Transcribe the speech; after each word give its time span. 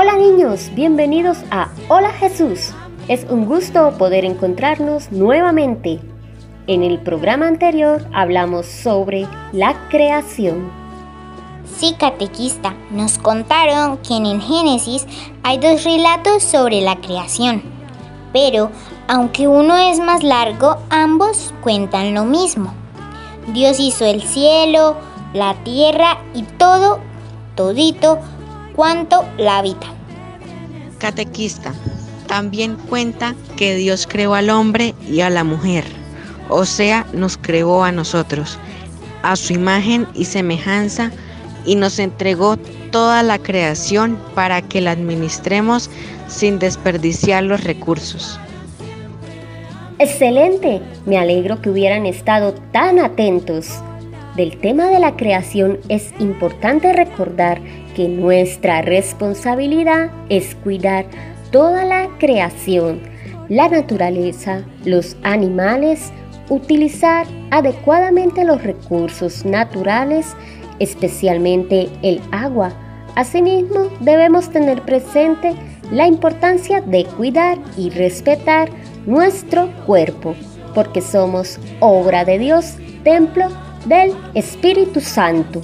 Hola 0.00 0.14
niños, 0.14 0.70
bienvenidos 0.76 1.38
a 1.50 1.70
Hola 1.88 2.10
Jesús. 2.10 2.70
Es 3.08 3.26
un 3.28 3.46
gusto 3.46 3.98
poder 3.98 4.24
encontrarnos 4.24 5.10
nuevamente. 5.10 5.98
En 6.68 6.84
el 6.84 7.00
programa 7.00 7.48
anterior 7.48 8.06
hablamos 8.14 8.66
sobre 8.66 9.26
la 9.50 9.88
creación. 9.88 10.70
Sí, 11.64 11.96
catequista, 11.98 12.76
nos 12.92 13.18
contaron 13.18 13.98
que 13.98 14.14
en 14.14 14.26
el 14.26 14.40
Génesis 14.40 15.04
hay 15.42 15.58
dos 15.58 15.82
relatos 15.82 16.44
sobre 16.44 16.80
la 16.80 16.94
creación. 17.00 17.64
Pero, 18.32 18.70
aunque 19.08 19.48
uno 19.48 19.76
es 19.78 19.98
más 19.98 20.22
largo, 20.22 20.76
ambos 20.90 21.52
cuentan 21.60 22.14
lo 22.14 22.24
mismo. 22.24 22.72
Dios 23.52 23.80
hizo 23.80 24.04
el 24.04 24.22
cielo, 24.22 24.94
la 25.32 25.54
tierra 25.64 26.18
y 26.34 26.44
todo, 26.44 27.00
todito, 27.56 28.20
cuanto 28.78 29.28
la 29.38 29.58
habita. 29.58 29.88
Catequista 30.98 31.74
también 32.28 32.76
cuenta 32.76 33.34
que 33.56 33.74
Dios 33.74 34.06
creó 34.08 34.34
al 34.34 34.50
hombre 34.50 34.94
y 35.10 35.20
a 35.20 35.30
la 35.30 35.42
mujer, 35.42 35.82
o 36.48 36.64
sea, 36.64 37.04
nos 37.12 37.36
creó 37.36 37.82
a 37.82 37.90
nosotros, 37.90 38.56
a 39.24 39.34
su 39.34 39.52
imagen 39.52 40.06
y 40.14 40.26
semejanza, 40.26 41.10
y 41.66 41.74
nos 41.74 41.98
entregó 41.98 42.56
toda 42.92 43.24
la 43.24 43.40
creación 43.40 44.16
para 44.36 44.62
que 44.62 44.80
la 44.80 44.92
administremos 44.92 45.90
sin 46.28 46.60
desperdiciar 46.60 47.42
los 47.42 47.64
recursos. 47.64 48.38
Excelente, 49.98 50.80
me 51.04 51.18
alegro 51.18 51.60
que 51.60 51.70
hubieran 51.70 52.06
estado 52.06 52.54
tan 52.70 53.00
atentos. 53.00 53.70
Del 54.36 54.56
tema 54.58 54.86
de 54.86 55.00
la 55.00 55.16
creación 55.16 55.80
es 55.88 56.12
importante 56.20 56.92
recordar 56.92 57.60
que 57.98 58.08
nuestra 58.08 58.80
responsabilidad 58.80 60.12
es 60.28 60.54
cuidar 60.54 61.04
toda 61.50 61.84
la 61.84 62.08
creación, 62.20 63.00
la 63.48 63.68
naturaleza, 63.68 64.62
los 64.84 65.16
animales, 65.24 66.12
utilizar 66.48 67.26
adecuadamente 67.50 68.44
los 68.44 68.62
recursos 68.62 69.44
naturales, 69.44 70.36
especialmente 70.78 71.88
el 72.02 72.20
agua. 72.30 72.70
Asimismo, 73.16 73.88
debemos 73.98 74.48
tener 74.50 74.80
presente 74.82 75.56
la 75.90 76.06
importancia 76.06 76.80
de 76.80 77.04
cuidar 77.04 77.58
y 77.76 77.90
respetar 77.90 78.68
nuestro 79.06 79.72
cuerpo, 79.86 80.36
porque 80.72 81.00
somos 81.00 81.58
obra 81.80 82.24
de 82.24 82.38
Dios, 82.38 82.76
templo 83.02 83.48
del 83.86 84.14
Espíritu 84.34 85.00
Santo. 85.00 85.62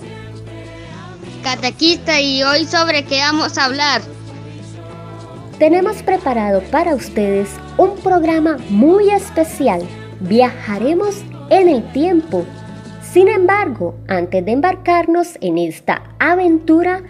Catequista, 1.45 2.23
¿y 2.23 2.43
hoy 2.43 2.65
sobre 2.65 3.05
qué 3.05 3.19
vamos 3.19 3.59
a 3.59 3.67
hablar? 3.67 4.01
Tenemos 5.59 6.03
preparado 6.03 6.63
para 6.71 6.95
ustedes 6.95 7.51
un 7.77 7.97
programa 7.97 8.57
muy 8.71 9.11
especial. 9.11 9.83
Viajaremos 10.21 11.23
en 11.51 11.69
el 11.69 11.93
tiempo. 11.93 12.47
Sin 13.03 13.29
embargo, 13.29 13.95
antes 14.09 14.43
de 14.43 14.53
embarcarnos 14.53 15.37
en 15.43 15.59
esta 15.59 16.05
aventura, 16.19 17.03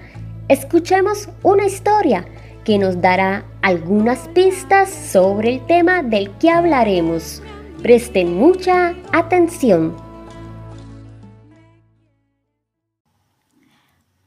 escuchemos 0.48 1.28
una 1.44 1.66
historia 1.66 2.26
que 2.64 2.76
nos 2.76 3.00
dará 3.00 3.44
algunas 3.62 4.26
pistas 4.34 4.90
sobre 4.90 5.54
el 5.54 5.66
tema 5.66 6.02
del 6.02 6.32
que 6.38 6.50
hablaremos. 6.50 7.40
Presten 7.82 8.34
mucha 8.36 8.96
atención. 9.12 10.03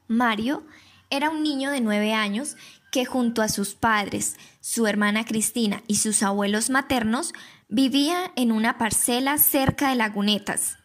Mario 0.08 0.66
era 1.10 1.30
un 1.30 1.42
niño 1.42 1.70
de 1.70 1.80
nueve 1.80 2.14
años 2.14 2.56
que 2.90 3.04
junto 3.04 3.42
a 3.42 3.48
sus 3.48 3.74
padres, 3.74 4.36
su 4.60 4.86
hermana 4.86 5.24
Cristina 5.24 5.82
y 5.86 5.96
sus 5.96 6.22
abuelos 6.22 6.70
maternos 6.70 7.32
vivía 7.68 8.32
en 8.34 8.50
una 8.50 8.78
parcela 8.78 9.38
cerca 9.38 9.90
de 9.90 9.96
lagunetas. 9.96 10.78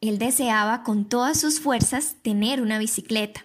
Él 0.00 0.18
deseaba 0.18 0.82
con 0.82 1.08
todas 1.08 1.40
sus 1.40 1.60
fuerzas 1.60 2.16
tener 2.22 2.60
una 2.60 2.78
bicicleta. 2.78 3.44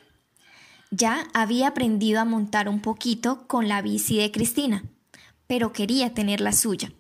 Ya 0.89 1.27
había 1.33 1.67
aprendido 1.67 2.19
a 2.19 2.25
montar 2.25 2.67
un 2.67 2.81
poquito 2.81 3.47
con 3.47 3.67
la 3.67 3.81
bici 3.81 4.17
de 4.17 4.31
Cristina, 4.31 4.83
pero 5.45 5.71
quería 5.71 6.13
tener 6.15 6.41
la 6.41 6.53
suya. 6.53 6.91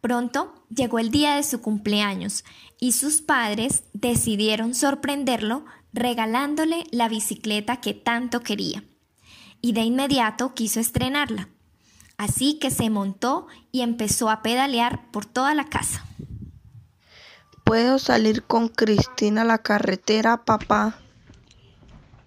Pronto 0.00 0.64
llegó 0.70 0.98
el 0.98 1.10
día 1.10 1.36
de 1.36 1.42
su 1.42 1.60
cumpleaños 1.60 2.44
y 2.78 2.92
sus 2.92 3.20
padres 3.20 3.84
decidieron 3.92 4.74
sorprenderlo 4.74 5.66
regalándole 5.92 6.84
la 6.90 7.08
bicicleta 7.08 7.78
que 7.78 7.94
tanto 7.94 8.40
quería. 8.40 8.84
Y 9.60 9.72
de 9.72 9.82
inmediato 9.82 10.54
quiso 10.54 10.80
estrenarla. 10.80 11.48
Así 12.16 12.58
que 12.58 12.70
se 12.70 12.90
montó 12.90 13.46
y 13.72 13.80
empezó 13.82 14.30
a 14.30 14.42
pedalear 14.42 15.10
por 15.10 15.24
toda 15.24 15.54
la 15.54 15.64
casa. 15.64 16.04
¿Puedo 17.64 17.98
salir 17.98 18.42
con 18.42 18.68
Cristina 18.68 19.42
a 19.42 19.44
la 19.44 19.58
carretera, 19.58 20.44
papá? 20.44 20.98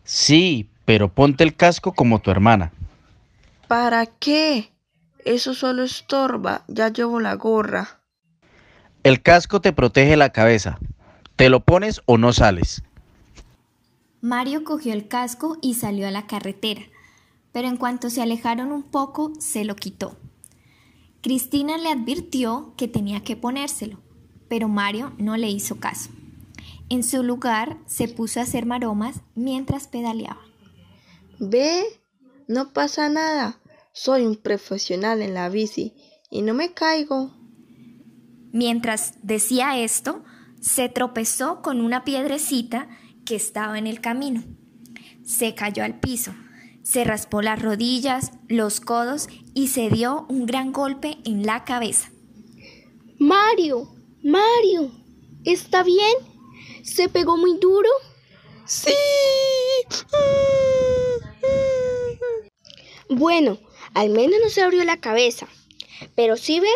Sí, 0.04 0.70
pero 0.86 1.14
ponte 1.14 1.44
el 1.44 1.56
casco 1.56 1.94
como 1.94 2.20
tu 2.20 2.32
hermana. 2.32 2.72
¿Para 3.68 4.06
qué? 4.06 4.72
Eso 5.26 5.54
solo 5.54 5.84
estorba, 5.84 6.64
ya 6.68 6.90
llevo 6.90 7.20
la 7.20 7.36
gorra. 7.36 8.00
El 9.04 9.22
casco 9.22 9.62
te 9.62 9.74
protege 9.74 10.16
la 10.18 10.32
cabeza. 10.32 10.80
¿Te 11.36 11.50
lo 11.50 11.62
pones 11.62 12.02
o 12.06 12.18
no 12.18 12.34
sales? 12.34 12.84
Mario 14.24 14.64
cogió 14.64 14.94
el 14.94 15.10
casco 15.10 15.58
y 15.62 15.74
salió 15.74 16.08
a 16.08 16.12
la 16.12 16.28
carretera, 16.28 16.84
pero 17.52 17.68
en 17.68 17.76
cuanto 17.76 18.10
se 18.10 18.22
alejaron 18.22 18.72
un 18.72 18.84
poco, 18.84 19.34
se 19.38 19.66
lo 19.66 19.76
quitó. 19.76 20.16
Cristina 21.20 21.78
le 21.78 21.90
advirtió 21.90 22.74
que 22.78 22.88
tenía 22.88 23.22
que 23.22 23.36
ponérselo, 23.36 24.00
pero 24.48 24.70
Mario 24.70 25.12
no 25.18 25.36
le 25.36 25.50
hizo 25.50 25.82
caso. 25.82 26.10
En 26.88 27.04
su 27.04 27.22
lugar, 27.22 27.78
se 27.86 28.08
puso 28.08 28.40
a 28.40 28.44
hacer 28.44 28.66
maromas 28.66 29.20
mientras 29.36 29.90
pedaleaba. 29.90 30.40
¿Ve? 31.42 31.84
No 32.48 32.72
pasa 32.72 33.10
nada. 33.10 33.60
Soy 33.92 34.26
un 34.26 34.38
profesional 34.38 35.22
en 35.22 35.34
la 35.34 35.50
bici 35.50 35.96
y 36.32 36.44
no 36.44 36.54
me 36.54 36.72
caigo. 36.72 37.34
Mientras 38.54 39.16
decía 39.22 39.78
esto, 39.80 40.24
se 40.62 40.88
tropezó 40.88 41.62
con 41.62 41.82
una 41.82 42.06
piedrecita 42.06 42.88
que 43.26 43.36
estaba 43.36 43.78
en 43.78 43.88
el 43.88 44.02
camino. 44.02 44.44
Se 45.24 45.56
cayó 45.56 45.84
al 45.84 46.00
piso, 46.00 46.34
se 46.84 47.04
raspó 47.04 47.42
las 47.42 47.62
rodillas, 47.62 48.32
los 48.48 48.80
codos 48.80 49.28
y 49.54 49.70
se 49.70 49.90
dio 49.90 50.26
un 50.30 50.46
gran 50.46 50.74
golpe 50.74 51.18
en 51.26 51.46
la 51.46 51.64
cabeza. 51.64 52.12
Mario, 53.20 53.94
Mario, 54.22 54.92
¿está 55.46 55.84
bien? 55.84 56.16
¿Se 56.84 57.08
pegó 57.10 57.38
muy 57.38 57.58
duro? 57.58 57.90
Sí. 58.66 58.92
Bueno, 63.10 63.60
al 63.94 64.10
menos 64.10 64.40
no 64.42 64.50
se 64.50 64.62
abrió 64.62 64.84
la 64.84 64.98
cabeza. 64.98 65.48
Pero 66.16 66.38
sí 66.38 66.60
ve, 66.60 66.70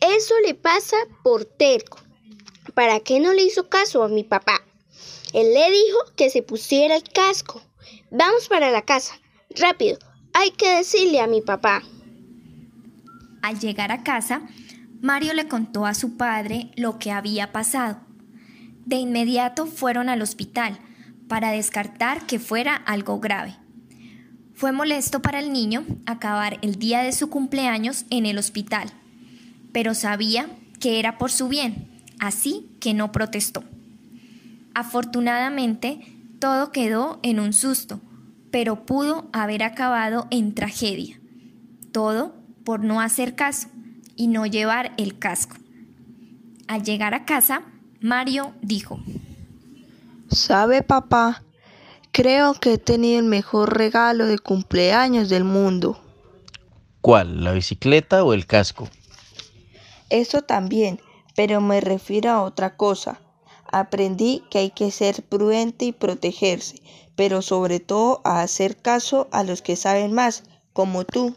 eso 0.00 0.34
le 0.44 0.54
pasa 0.54 0.96
por 1.22 1.44
terco. 1.44 1.98
¿Para 2.74 3.00
qué 3.00 3.20
no 3.20 3.32
le 3.32 3.42
hizo 3.42 3.68
caso 3.68 4.02
a 4.02 4.08
mi 4.08 4.24
papá? 4.24 4.57
Él 5.32 5.52
le 5.52 5.70
dijo 5.70 5.98
que 6.16 6.30
se 6.30 6.42
pusiera 6.42 6.96
el 6.96 7.02
casco. 7.02 7.62
Vamos 8.10 8.48
para 8.48 8.70
la 8.70 8.82
casa. 8.82 9.14
Rápido, 9.50 9.98
hay 10.32 10.50
que 10.50 10.76
decirle 10.76 11.20
a 11.20 11.26
mi 11.26 11.40
papá. 11.40 11.82
Al 13.42 13.58
llegar 13.58 13.92
a 13.92 14.02
casa, 14.02 14.42
Mario 15.00 15.34
le 15.34 15.48
contó 15.48 15.86
a 15.86 15.94
su 15.94 16.16
padre 16.16 16.70
lo 16.76 16.98
que 16.98 17.12
había 17.12 17.52
pasado. 17.52 18.00
De 18.84 18.96
inmediato 18.96 19.66
fueron 19.66 20.08
al 20.08 20.22
hospital 20.22 20.78
para 21.28 21.50
descartar 21.50 22.26
que 22.26 22.38
fuera 22.38 22.74
algo 22.74 23.20
grave. 23.20 23.56
Fue 24.54 24.72
molesto 24.72 25.22
para 25.22 25.38
el 25.38 25.52
niño 25.52 25.84
acabar 26.06 26.58
el 26.62 26.76
día 26.76 27.02
de 27.02 27.12
su 27.12 27.30
cumpleaños 27.30 28.06
en 28.10 28.26
el 28.26 28.38
hospital, 28.38 28.90
pero 29.72 29.94
sabía 29.94 30.48
que 30.80 30.98
era 30.98 31.16
por 31.16 31.30
su 31.30 31.48
bien, 31.48 32.02
así 32.18 32.70
que 32.80 32.92
no 32.92 33.12
protestó. 33.12 33.62
Afortunadamente, 34.78 35.98
todo 36.38 36.70
quedó 36.70 37.18
en 37.24 37.40
un 37.40 37.52
susto, 37.52 38.00
pero 38.52 38.86
pudo 38.86 39.28
haber 39.32 39.64
acabado 39.64 40.28
en 40.30 40.54
tragedia. 40.54 41.18
Todo 41.90 42.36
por 42.62 42.84
no 42.84 43.00
hacer 43.00 43.34
caso 43.34 43.66
y 44.14 44.28
no 44.28 44.46
llevar 44.46 44.92
el 44.96 45.18
casco. 45.18 45.56
Al 46.68 46.84
llegar 46.84 47.12
a 47.14 47.24
casa, 47.24 47.62
Mario 48.00 48.54
dijo, 48.62 49.00
¿Sabe 50.30 50.84
papá? 50.84 51.42
Creo 52.12 52.54
que 52.54 52.74
he 52.74 52.78
tenido 52.78 53.18
el 53.18 53.26
mejor 53.26 53.76
regalo 53.76 54.26
de 54.26 54.38
cumpleaños 54.38 55.28
del 55.28 55.42
mundo. 55.42 56.00
¿Cuál? 57.00 57.42
¿La 57.42 57.50
bicicleta 57.50 58.22
o 58.22 58.32
el 58.32 58.46
casco? 58.46 58.88
Eso 60.08 60.42
también, 60.42 61.00
pero 61.34 61.60
me 61.60 61.80
refiero 61.80 62.30
a 62.30 62.42
otra 62.42 62.76
cosa. 62.76 63.18
Aprendí 63.70 64.42
que 64.50 64.58
hay 64.58 64.70
que 64.70 64.90
ser 64.90 65.22
prudente 65.22 65.84
y 65.84 65.92
protegerse, 65.92 66.82
pero 67.16 67.42
sobre 67.42 67.80
todo 67.80 68.20
a 68.24 68.42
hacer 68.42 68.76
caso 68.76 69.28
a 69.30 69.44
los 69.44 69.62
que 69.62 69.76
saben 69.76 70.12
más, 70.12 70.44
como 70.72 71.04
tú. 71.04 71.34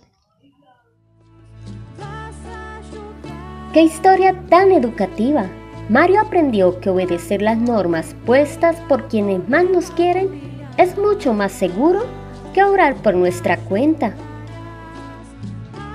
¡Qué 3.74 3.82
historia 3.82 4.40
tan 4.50 4.72
educativa! 4.72 5.50
Mario 5.90 6.22
aprendió 6.22 6.80
que 6.80 6.90
obedecer 6.90 7.42
las 7.42 7.58
normas 7.58 8.16
puestas 8.26 8.78
por 8.88 9.08
quienes 9.08 9.48
más 9.50 9.66
nos 9.66 9.92
quieren 9.92 10.42
es 10.78 10.98
mucho 10.98 11.34
más 11.34 11.52
seguro 11.52 12.06
que 12.54 12.64
orar 12.64 12.96
por 13.02 13.16
nuestra 13.16 13.58
cuenta. 13.58 14.14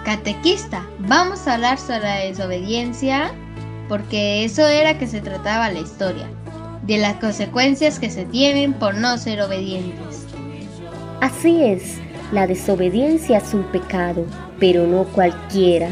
Catequista, 0.04 0.86
vamos 1.00 1.46
a 1.46 1.54
hablar 1.54 1.78
sobre 1.78 2.00
la 2.00 2.16
desobediencia 2.18 3.34
porque 3.88 4.44
eso 4.44 4.66
era 4.66 4.98
que 4.98 5.06
se 5.06 5.20
trataba 5.20 5.70
la 5.70 5.80
historia, 5.80 6.26
de 6.86 6.98
las 6.98 7.14
consecuencias 7.14 7.98
que 7.98 8.10
se 8.10 8.24
tienen 8.24 8.72
por 8.72 8.94
no 8.94 9.18
ser 9.18 9.40
obedientes. 9.42 10.26
Así 11.20 11.64
es, 11.64 11.98
la 12.32 12.46
desobediencia 12.46 13.38
es 13.38 13.54
un 13.54 13.64
pecado, 13.64 14.24
pero 14.58 14.86
no 14.86 15.04
cualquiera. 15.04 15.88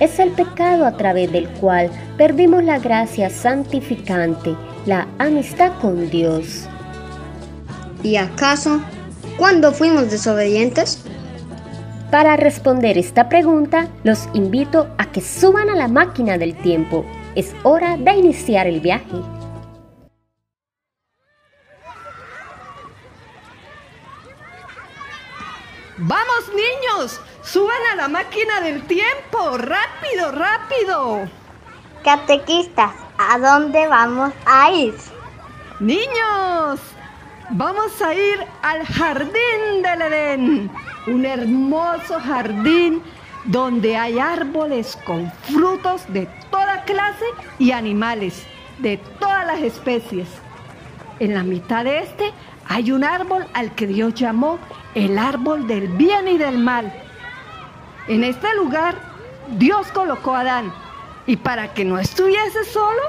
Es 0.00 0.18
el 0.18 0.30
pecado 0.30 0.84
a 0.84 0.96
través 0.96 1.32
del 1.32 1.48
cual 1.48 1.90
perdimos 2.18 2.62
la 2.64 2.78
gracia 2.78 3.30
santificante, 3.30 4.54
la 4.84 5.06
amistad 5.18 5.72
con 5.80 6.10
Dios. 6.10 6.66
¿Y 8.02 8.16
acaso 8.16 8.80
cuándo 9.38 9.72
fuimos 9.72 10.10
desobedientes? 10.10 11.02
Para 12.10 12.36
responder 12.36 12.98
esta 12.98 13.28
pregunta, 13.28 13.88
los 14.04 14.28
invito 14.34 14.88
a 14.98 15.10
que 15.10 15.20
suban 15.20 15.70
a 15.70 15.74
la 15.74 15.88
máquina 15.88 16.38
del 16.38 16.54
tiempo. 16.56 17.04
Es 17.36 17.54
hora 17.64 17.98
de 17.98 18.12
iniciar 18.12 18.66
el 18.66 18.80
viaje. 18.80 19.20
¡Vamos 25.98 26.50
niños! 26.54 27.20
¡Suban 27.42 27.76
a 27.92 27.96
la 27.96 28.08
máquina 28.08 28.62
del 28.62 28.82
tiempo! 28.86 29.58
¡Rápido, 29.58 30.32
rápido! 30.32 31.28
Catequistas, 32.02 32.92
¿a 33.18 33.38
dónde 33.38 33.86
vamos 33.86 34.32
a 34.46 34.70
ir? 34.70 34.94
Niños, 35.78 36.80
vamos 37.50 38.00
a 38.00 38.14
ir 38.14 38.46
al 38.62 38.82
jardín 38.86 39.82
del 39.82 40.00
Edén, 40.00 40.70
un 41.06 41.26
hermoso 41.26 42.18
jardín 42.18 43.02
donde 43.46 43.96
hay 43.96 44.18
árboles 44.18 44.98
con 45.04 45.30
frutos 45.42 46.02
de 46.08 46.28
toda 46.50 46.82
clase 46.84 47.24
y 47.58 47.70
animales 47.72 48.44
de 48.78 48.98
todas 49.18 49.46
las 49.46 49.60
especies. 49.60 50.28
En 51.18 51.34
la 51.34 51.42
mitad 51.42 51.84
de 51.84 52.00
este 52.00 52.32
hay 52.68 52.92
un 52.92 53.04
árbol 53.04 53.46
al 53.54 53.74
que 53.74 53.86
Dios 53.86 54.14
llamó 54.14 54.58
el 54.94 55.18
árbol 55.18 55.66
del 55.66 55.88
bien 55.88 56.28
y 56.28 56.38
del 56.38 56.58
mal. 56.58 56.92
En 58.08 58.24
este 58.24 58.54
lugar 58.56 58.96
Dios 59.58 59.86
colocó 59.92 60.34
a 60.34 60.40
Adán 60.40 60.72
y 61.26 61.36
para 61.36 61.72
que 61.72 61.84
no 61.84 61.98
estuviese 61.98 62.64
solo, 62.64 63.02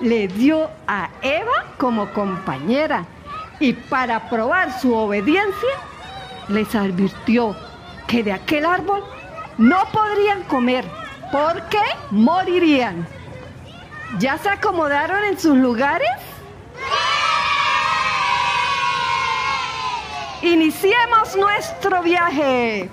le 0.00 0.28
dio 0.28 0.70
a 0.86 1.10
Eva 1.22 1.64
como 1.78 2.12
compañera 2.12 3.06
y 3.60 3.72
para 3.72 4.28
probar 4.28 4.78
su 4.80 4.94
obediencia, 4.94 5.70
les 6.48 6.74
advirtió 6.74 7.56
que 8.06 8.22
de 8.22 8.32
aquel 8.32 8.66
árbol 8.66 9.02
no 9.58 9.84
podrían 9.92 10.42
comer 10.44 10.84
porque 11.32 11.80
morirían. 12.10 13.06
¿Ya 14.18 14.38
se 14.38 14.48
acomodaron 14.48 15.24
en 15.24 15.38
sus 15.38 15.56
lugares? 15.56 16.08
Iniciemos 20.42 21.36
nuestro 21.36 22.02
viaje. 22.02 22.90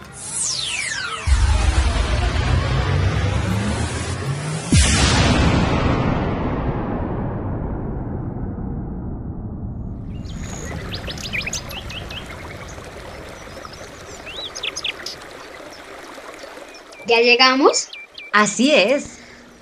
¿Ya 17.06 17.20
llegamos? 17.20 17.90
Así 18.32 18.72
es. 18.72 19.20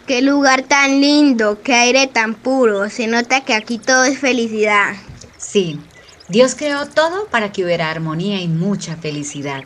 Qué 0.07 0.21
lugar 0.21 0.63
tan 0.63 1.01
lindo, 1.01 1.61
qué 1.63 1.73
aire 1.73 2.07
tan 2.07 2.35
puro. 2.35 2.89
Se 2.89 3.07
nota 3.07 3.41
que 3.41 3.53
aquí 3.53 3.79
todo 3.79 4.03
es 4.03 4.19
felicidad. 4.19 4.95
Sí, 5.37 5.79
Dios 6.27 6.55
creó 6.55 6.87
todo 6.87 7.25
para 7.27 7.51
que 7.51 7.63
hubiera 7.63 7.89
armonía 7.89 8.41
y 8.41 8.47
mucha 8.47 8.95
felicidad. 8.95 9.63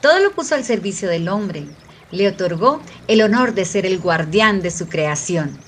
Todo 0.00 0.18
lo 0.20 0.32
puso 0.32 0.54
al 0.54 0.64
servicio 0.64 1.08
del 1.08 1.28
hombre. 1.28 1.66
Le 2.10 2.28
otorgó 2.28 2.80
el 3.08 3.22
honor 3.22 3.54
de 3.54 3.64
ser 3.64 3.86
el 3.86 3.98
guardián 3.98 4.60
de 4.60 4.70
su 4.70 4.88
creación. 4.88 5.58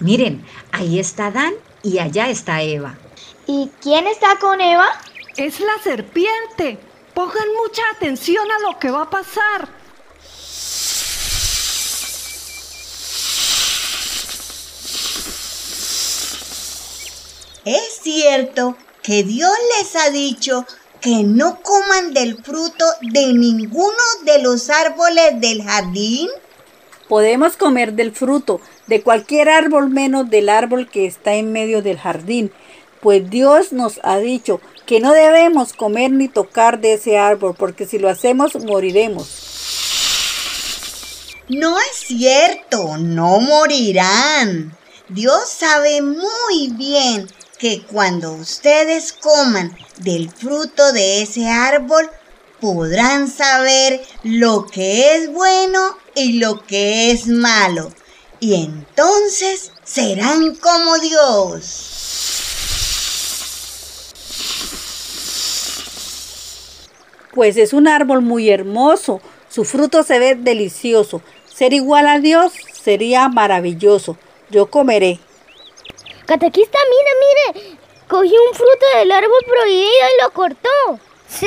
Miren, 0.00 0.44
ahí 0.72 0.98
está 0.98 1.26
Adán 1.26 1.52
y 1.82 1.98
allá 1.98 2.28
está 2.28 2.62
Eva. 2.62 2.96
¿Y 3.46 3.70
quién 3.82 4.06
está 4.06 4.38
con 4.38 4.60
Eva? 4.60 4.88
Es 5.36 5.60
la 5.60 5.82
serpiente. 5.82 6.78
Pongan 7.14 7.48
mucha 7.62 7.82
atención 7.94 8.44
a 8.50 8.70
lo 8.70 8.78
que 8.78 8.90
va 8.90 9.02
a 9.02 9.10
pasar. 9.10 9.75
¿Es 17.66 17.98
cierto 18.00 18.76
que 19.02 19.24
Dios 19.24 19.50
les 19.76 19.96
ha 19.96 20.10
dicho 20.10 20.64
que 21.00 21.24
no 21.24 21.60
coman 21.62 22.14
del 22.14 22.40
fruto 22.40 22.84
de 23.02 23.32
ninguno 23.32 23.90
de 24.24 24.40
los 24.40 24.70
árboles 24.70 25.40
del 25.40 25.64
jardín? 25.64 26.28
Podemos 27.08 27.56
comer 27.56 27.94
del 27.94 28.12
fruto 28.12 28.60
de 28.86 29.02
cualquier 29.02 29.48
árbol 29.48 29.90
menos 29.90 30.30
del 30.30 30.48
árbol 30.48 30.88
que 30.88 31.06
está 31.06 31.34
en 31.34 31.50
medio 31.50 31.82
del 31.82 31.98
jardín, 31.98 32.52
pues 33.00 33.28
Dios 33.30 33.72
nos 33.72 33.98
ha 34.04 34.18
dicho 34.18 34.60
que 34.86 35.00
no 35.00 35.12
debemos 35.12 35.72
comer 35.72 36.12
ni 36.12 36.28
tocar 36.28 36.80
de 36.80 36.92
ese 36.92 37.18
árbol, 37.18 37.56
porque 37.58 37.84
si 37.84 37.98
lo 37.98 38.08
hacemos 38.08 38.54
moriremos. 38.64 39.26
No 41.48 41.80
es 41.80 41.96
cierto, 41.96 42.96
no 42.96 43.40
morirán. 43.40 44.72
Dios 45.08 45.48
sabe 45.48 46.00
muy 46.00 46.68
bien 46.72 47.28
que 47.58 47.82
cuando 47.82 48.32
ustedes 48.32 49.12
coman 49.12 49.76
del 49.98 50.30
fruto 50.30 50.92
de 50.92 51.22
ese 51.22 51.48
árbol, 51.48 52.10
podrán 52.60 53.30
saber 53.30 54.00
lo 54.22 54.66
que 54.66 55.16
es 55.16 55.32
bueno 55.32 55.96
y 56.14 56.34
lo 56.34 56.64
que 56.66 57.10
es 57.10 57.26
malo. 57.26 57.92
Y 58.40 58.54
entonces 58.54 59.72
serán 59.84 60.56
como 60.56 60.98
Dios. 60.98 61.92
Pues 67.34 67.56
es 67.58 67.72
un 67.72 67.86
árbol 67.86 68.22
muy 68.22 68.48
hermoso, 68.48 69.20
su 69.48 69.64
fruto 69.64 70.02
se 70.02 70.18
ve 70.18 70.34
delicioso. 70.34 71.22
Ser 71.46 71.72
igual 71.72 72.06
a 72.08 72.18
Dios 72.18 72.52
sería 72.82 73.28
maravilloso. 73.28 74.16
Yo 74.50 74.70
comeré. 74.70 75.18
Catequista, 76.26 76.78
mire, 76.90 77.62
mire. 77.62 77.78
Cogió 78.08 78.38
un 78.50 78.54
fruto 78.54 78.86
del 78.98 79.12
árbol 79.12 79.44
prohibido 79.46 79.86
y 79.86 80.22
lo 80.22 80.30
cortó. 80.32 81.00
Sí, 81.28 81.46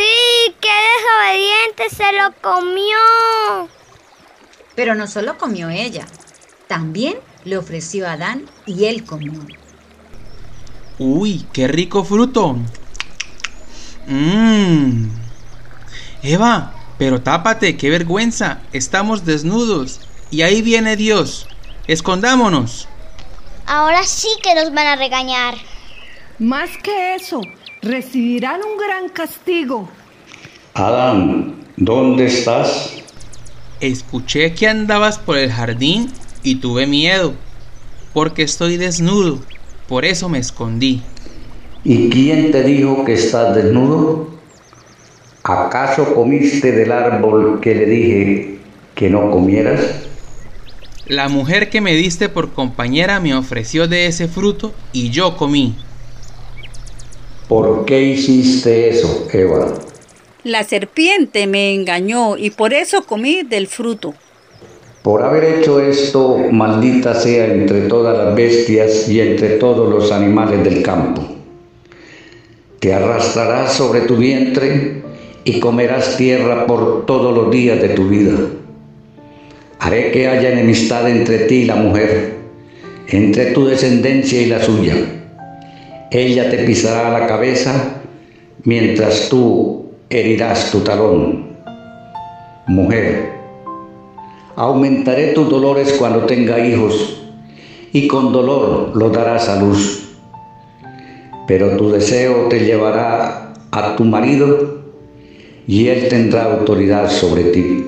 qué 0.59 0.69
desobediente 0.97 1.89
se 1.89 2.11
lo 2.13 2.33
comió. 2.41 3.69
Pero 4.75 4.95
no 4.95 5.07
solo 5.07 5.37
comió 5.37 5.69
ella, 5.69 6.05
también 6.67 7.19
le 7.45 7.57
ofreció 7.57 8.07
a 8.07 8.13
Adán 8.13 8.49
y 8.65 8.85
él 8.85 9.05
comió. 9.05 9.33
Uy, 10.97 11.45
qué 11.53 11.67
rico 11.67 12.03
fruto. 12.03 12.57
Mmm. 14.07 15.09
Eva, 16.23 16.73
pero 16.97 17.21
tápate, 17.21 17.77
qué 17.77 17.89
vergüenza. 17.89 18.61
Estamos 18.73 19.25
desnudos. 19.25 20.01
Y 20.31 20.41
ahí 20.41 20.61
viene 20.61 20.95
Dios. 20.97 21.47
Escondámonos. 21.87 22.87
Ahora 23.71 24.01
sí 24.01 24.29
que 24.41 24.55
nos 24.55 24.73
van 24.73 24.87
a 24.87 24.95
regañar. 24.95 25.53
Más 26.39 26.71
que 26.81 27.13
eso, 27.13 27.39
recibirán 27.83 28.61
un 28.63 28.79
gran 28.79 29.09
castigo. 29.09 29.87
Adán, 30.73 31.53
¿dónde 31.77 32.25
estás? 32.25 32.95
Escuché 33.79 34.55
que 34.55 34.67
andabas 34.67 35.19
por 35.19 35.37
el 35.37 35.51
jardín 35.51 36.11
y 36.41 36.55
tuve 36.55 36.87
miedo, 36.87 37.35
porque 38.11 38.41
estoy 38.41 38.77
desnudo, 38.77 39.37
por 39.87 40.03
eso 40.03 40.29
me 40.29 40.39
escondí. 40.39 41.03
¿Y 41.83 42.09
quién 42.09 42.51
te 42.51 42.63
dijo 42.63 43.05
que 43.05 43.13
estás 43.13 43.55
desnudo? 43.55 44.31
¿Acaso 45.43 46.15
comiste 46.15 46.71
del 46.71 46.91
árbol 46.91 47.59
que 47.61 47.75
le 47.75 47.85
dije 47.85 48.59
que 48.95 49.11
no 49.11 49.29
comieras? 49.29 50.08
La 51.09 51.27
mujer 51.27 51.71
que 51.71 51.81
me 51.81 51.95
diste 51.95 52.29
por 52.29 52.51
compañera 52.51 53.19
me 53.19 53.33
ofreció 53.33 53.87
de 53.87 54.05
ese 54.05 54.27
fruto 54.27 54.75
y 54.93 55.09
yo 55.09 55.37
comí. 55.37 55.75
¿Por 57.47 57.83
qué 57.85 58.03
hiciste 58.03 58.89
eso, 58.89 59.27
Eva? 59.33 59.73
La 60.43 60.63
serpiente 60.63 61.47
me 61.47 61.73
engañó 61.73 62.37
y 62.37 62.51
por 62.51 62.75
eso 62.75 63.07
comí 63.07 63.41
del 63.41 63.65
fruto. 63.65 64.13
Por 65.01 65.23
haber 65.23 65.45
hecho 65.45 65.79
esto, 65.79 66.37
maldita 66.51 67.15
sea 67.15 67.47
entre 67.47 67.87
todas 67.87 68.15
las 68.15 68.35
bestias 68.35 69.09
y 69.09 69.19
entre 69.19 69.57
todos 69.57 69.89
los 69.91 70.11
animales 70.11 70.63
del 70.63 70.83
campo. 70.83 71.23
Te 72.79 72.93
arrastrarás 72.93 73.73
sobre 73.73 74.01
tu 74.01 74.15
vientre 74.15 75.01
y 75.43 75.59
comerás 75.59 76.17
tierra 76.17 76.67
por 76.67 77.07
todos 77.07 77.35
los 77.35 77.49
días 77.49 77.81
de 77.81 77.89
tu 77.89 78.07
vida. 78.07 78.37
Haré 79.79 80.11
que 80.11 80.27
haya 80.27 80.51
enemistad 80.51 81.09
entre 81.09 81.39
ti 81.39 81.55
y 81.55 81.65
la 81.65 81.75
mujer, 81.75 82.33
entre 83.07 83.51
tu 83.51 83.65
descendencia 83.65 84.41
y 84.41 84.47
la 84.47 84.61
suya. 84.61 84.93
Ella 86.11 86.49
te 86.49 86.57
pisará 86.59 87.17
la 87.17 87.27
cabeza 87.27 88.01
mientras 88.63 89.29
tú 89.29 89.91
herirás 90.09 90.69
tu 90.71 90.81
talón. 90.81 91.49
Mujer, 92.67 93.29
aumentaré 94.57 95.27
tus 95.27 95.49
dolores 95.49 95.93
cuando 95.93 96.25
tenga 96.25 96.59
hijos 96.59 97.21
y 97.93 98.07
con 98.07 98.33
dolor 98.33 98.91
los 98.95 99.13
darás 99.13 99.47
a 99.47 99.61
luz. 99.61 100.17
Pero 101.47 101.77
tu 101.77 101.89
deseo 101.89 102.49
te 102.49 102.59
llevará 102.59 103.53
a 103.71 103.95
tu 103.95 104.03
marido 104.03 104.81
y 105.65 105.87
él 105.87 106.09
tendrá 106.09 106.53
autoridad 106.53 107.09
sobre 107.09 107.43
ti. 107.45 107.85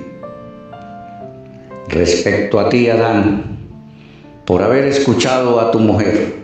Respecto 1.92 2.58
a 2.58 2.70
ti, 2.70 2.88
Adán, 2.88 3.58
por 4.46 4.62
haber 4.62 4.86
escuchado 4.86 5.60
a 5.60 5.70
tu 5.70 5.78
mujer 5.78 6.36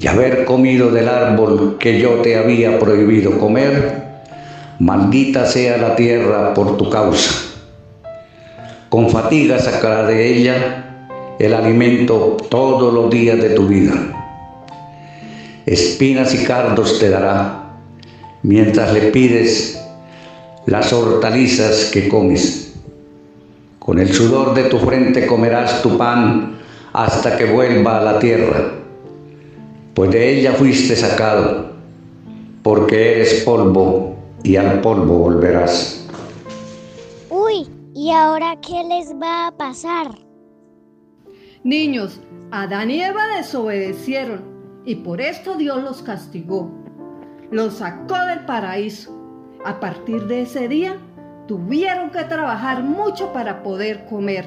y 0.00 0.06
haber 0.06 0.46
comido 0.46 0.90
del 0.90 1.10
árbol 1.10 1.76
que 1.78 2.00
yo 2.00 2.22
te 2.22 2.38
había 2.38 2.78
prohibido 2.78 3.38
comer, 3.38 4.02
maldita 4.78 5.44
sea 5.44 5.76
la 5.76 5.94
tierra 5.94 6.54
por 6.54 6.78
tu 6.78 6.88
causa. 6.88 7.30
Con 8.88 9.10
fatiga 9.10 9.58
sacará 9.58 10.06
de 10.06 10.34
ella 10.34 11.34
el 11.38 11.52
alimento 11.52 12.38
todos 12.48 12.94
los 12.94 13.10
días 13.10 13.36
de 13.42 13.50
tu 13.50 13.66
vida. 13.66 13.92
Espinas 15.66 16.34
y 16.34 16.44
cardos 16.44 16.98
te 16.98 17.10
dará 17.10 17.74
mientras 18.42 18.94
le 18.94 19.02
pides 19.10 19.78
las 20.64 20.94
hortalizas 20.94 21.90
que 21.92 22.08
comes. 22.08 22.67
Con 23.88 23.98
el 23.98 24.12
sudor 24.12 24.52
de 24.52 24.64
tu 24.64 24.78
frente 24.80 25.26
comerás 25.26 25.80
tu 25.80 25.96
pan 25.96 26.58
hasta 26.92 27.38
que 27.38 27.46
vuelva 27.46 27.96
a 27.96 28.02
la 28.02 28.18
tierra, 28.18 28.74
pues 29.94 30.10
de 30.10 30.30
ella 30.30 30.52
fuiste 30.52 30.94
sacado, 30.94 31.70
porque 32.62 33.12
eres 33.12 33.44
polvo 33.44 34.14
y 34.42 34.56
al 34.56 34.82
polvo 34.82 35.20
volverás. 35.20 36.06
Uy, 37.30 37.66
¿y 37.94 38.10
ahora 38.10 38.56
qué 38.60 38.84
les 38.84 39.14
va 39.14 39.46
a 39.46 39.52
pasar? 39.52 40.08
Niños, 41.64 42.20
Adán 42.50 42.90
y 42.90 43.00
Eva 43.00 43.26
desobedecieron 43.38 44.42
y 44.84 44.96
por 44.96 45.22
esto 45.22 45.54
Dios 45.54 45.82
los 45.82 46.02
castigó. 46.02 46.70
Los 47.50 47.76
sacó 47.76 48.18
del 48.26 48.44
paraíso. 48.44 49.14
A 49.64 49.80
partir 49.80 50.26
de 50.26 50.42
ese 50.42 50.68
día, 50.68 50.98
tuvieron 51.48 52.10
que 52.10 52.22
trabajar 52.24 52.84
mucho 52.84 53.32
para 53.32 53.64
poder 53.64 54.04
comer. 54.04 54.46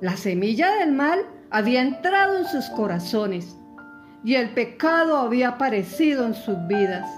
La 0.00 0.16
semilla 0.16 0.74
del 0.80 0.92
mal 0.92 1.20
había 1.50 1.82
entrado 1.82 2.38
en 2.38 2.46
sus 2.46 2.68
corazones 2.70 3.56
y 4.24 4.34
el 4.34 4.50
pecado 4.50 5.18
había 5.18 5.50
aparecido 5.50 6.26
en 6.26 6.34
sus 6.34 6.56
vidas. 6.66 7.08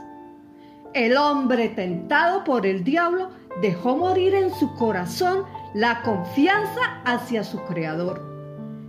El 0.93 1.17
hombre 1.17 1.69
tentado 1.71 2.45
por 2.45 2.67
el 2.67 2.85
diablo 2.85 3.31
dejó 3.63 3.97
morir 3.97 4.35
en 4.35 4.53
su 4.53 4.75
corazón 4.75 5.45
la 5.75 6.03
confianza 6.03 7.01
hacia 7.05 7.45
su 7.45 7.59
creador 7.65 8.27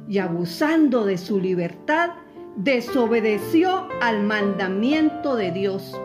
y 0.08 0.18
abusando 0.18 1.06
de 1.06 1.18
su 1.18 1.40
libertad 1.40 2.10
desobedeció 2.56 3.88
al 4.02 4.24
mandamiento 4.24 5.36
de 5.36 5.52
Dios. 5.52 5.96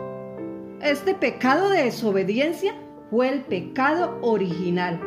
Este 0.83 1.15
pecado 1.15 1.71
de 1.71 1.85
desobediencia 1.85 2.75
fue 3.15 3.29
el 3.29 3.43
pecado 3.43 4.19
original, 4.23 5.01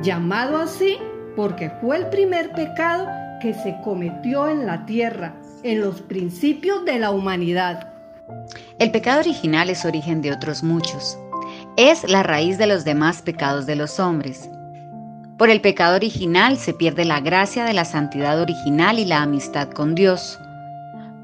llamado 0.00 0.58
así 0.58 0.96
porque 1.34 1.70
fue 1.80 1.96
el 1.96 2.06
primer 2.06 2.52
pecado 2.52 3.08
que 3.42 3.52
se 3.52 3.74
cometió 3.82 4.46
en 4.46 4.64
la 4.64 4.86
tierra, 4.86 5.34
en 5.64 5.80
los 5.80 6.00
principios 6.02 6.84
de 6.84 7.00
la 7.00 7.10
humanidad. 7.10 7.94
El 8.78 8.92
pecado 8.92 9.18
original 9.18 9.70
es 9.70 9.84
origen 9.84 10.22
de 10.22 10.30
otros 10.30 10.62
muchos. 10.62 11.18
Es 11.76 12.08
la 12.08 12.22
raíz 12.22 12.58
de 12.58 12.68
los 12.68 12.84
demás 12.84 13.22
pecados 13.22 13.66
de 13.66 13.74
los 13.74 13.98
hombres. 13.98 14.48
Por 15.36 15.50
el 15.50 15.60
pecado 15.60 15.96
original 15.96 16.58
se 16.58 16.74
pierde 16.74 17.04
la 17.04 17.18
gracia 17.18 17.64
de 17.64 17.72
la 17.72 17.84
santidad 17.84 18.40
original 18.40 19.00
y 19.00 19.04
la 19.04 19.22
amistad 19.22 19.68
con 19.70 19.96
Dios. 19.96 20.38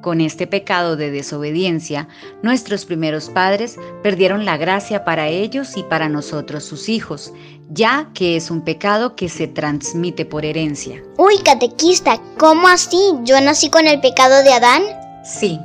Con 0.04 0.20
este 0.20 0.46
pecado 0.46 0.96
de 0.96 1.10
desobediencia, 1.10 2.08
nuestros 2.42 2.84
primeros 2.84 3.30
padres 3.30 3.78
perdieron 4.02 4.44
la 4.44 4.58
gracia 4.58 5.02
para 5.02 5.28
ellos 5.28 5.78
y 5.78 5.82
para 5.82 6.10
nosotros 6.10 6.62
sus 6.62 6.90
hijos, 6.90 7.32
ya 7.70 8.10
que 8.12 8.36
es 8.36 8.50
un 8.50 8.60
pecado 8.60 9.16
que 9.16 9.30
se 9.30 9.46
transmite 9.46 10.26
por 10.26 10.44
herencia. 10.44 11.02
Uy, 11.16 11.38
catequista, 11.42 12.20
¿cómo 12.36 12.68
así? 12.68 12.98
¿Yo 13.22 13.40
nací 13.40 13.70
con 13.70 13.86
el 13.86 13.98
pecado 14.02 14.42
de 14.42 14.52
Adán? 14.52 14.82
Sí, 15.24 15.58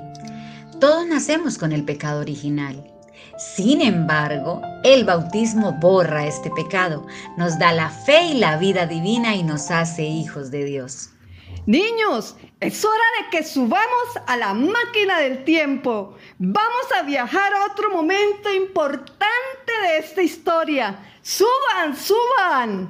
todos 0.80 1.06
nacemos 1.06 1.58
con 1.58 1.74
el 1.74 1.84
pecado 1.84 2.22
original. 2.22 2.82
Sin 3.38 3.82
embargo, 3.82 4.62
el 4.86 5.04
bautismo 5.04 5.74
borra 5.82 6.26
este 6.26 6.50
pecado, 6.52 7.06
nos 7.36 7.60
da 7.60 7.74
la 7.74 7.90
fe 7.90 8.28
y 8.28 8.34
la 8.36 8.56
vida 8.56 8.86
divina 8.86 9.36
y 9.36 9.44
nos 9.44 9.70
hace 9.70 10.06
hijos 10.06 10.50
de 10.50 10.64
Dios. 10.64 11.10
Niños, 11.66 12.36
es 12.60 12.84
hora 12.84 13.04
de 13.20 13.30
que 13.38 13.44
subamos 13.44 14.08
a 14.28 14.38
la 14.38 14.54
máquina 14.54 15.20
del 15.20 15.44
tiempo. 15.44 16.16
Vamos 16.38 16.92
a 16.98 17.04
viajar 17.04 17.54
a 17.54 17.66
otro 17.66 17.92
momento 17.92 18.52
importante 18.54 19.72
de 19.84 19.98
esta 20.00 20.22
historia. 20.22 21.00
¡Suban, 21.22 21.96
suban! 21.96 22.90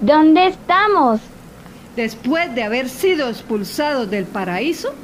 ¿Dónde 0.00 0.46
estamos? 0.46 1.20
Después 1.96 2.54
de 2.54 2.62
haber 2.62 2.88
sido 2.88 3.28
expulsados 3.28 4.10
del 4.10 4.24
paraíso, 4.24 4.94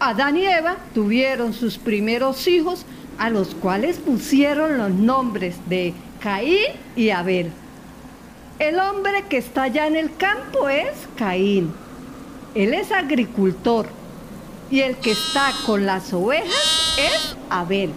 Adán 0.00 0.36
y 0.36 0.46
Eva 0.46 0.76
tuvieron 0.94 1.52
sus 1.52 1.78
primeros 1.78 2.46
hijos 2.48 2.84
a 3.18 3.30
los 3.30 3.54
cuales 3.54 3.98
pusieron 3.98 4.78
los 4.78 4.90
nombres 4.90 5.56
de 5.68 5.94
Caín 6.20 6.72
y 6.96 7.10
Abel. 7.10 7.50
El 8.58 8.78
hombre 8.78 9.24
que 9.28 9.38
está 9.38 9.64
allá 9.64 9.86
en 9.86 9.96
el 9.96 10.14
campo 10.16 10.68
es 10.68 10.92
Caín 11.16 11.72
él 12.56 12.72
es 12.72 12.90
agricultor. 12.90 13.86
Y 14.70 14.80
el 14.80 14.96
que 14.96 15.12
está 15.12 15.52
con 15.66 15.84
las 15.84 16.12
ovejas 16.12 16.96
es 16.98 17.36
Abel. 17.50 17.92